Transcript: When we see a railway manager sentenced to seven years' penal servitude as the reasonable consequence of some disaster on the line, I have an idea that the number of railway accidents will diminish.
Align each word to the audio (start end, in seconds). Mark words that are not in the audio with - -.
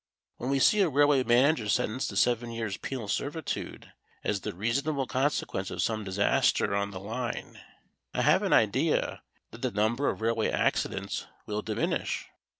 When 0.37 0.49
we 0.49 0.57
see 0.57 0.81
a 0.81 0.89
railway 0.89 1.23
manager 1.23 1.69
sentenced 1.69 2.09
to 2.09 2.15
seven 2.17 2.49
years' 2.49 2.75
penal 2.75 3.07
servitude 3.07 3.93
as 4.23 4.41
the 4.41 4.51
reasonable 4.51 5.05
consequence 5.05 5.69
of 5.69 5.83
some 5.83 6.03
disaster 6.03 6.75
on 6.75 6.89
the 6.89 6.99
line, 6.99 7.59
I 8.11 8.23
have 8.23 8.41
an 8.41 8.51
idea 8.51 9.21
that 9.51 9.61
the 9.61 9.69
number 9.69 10.09
of 10.09 10.21
railway 10.21 10.49
accidents 10.49 11.27
will 11.45 11.61
diminish. 11.61 12.25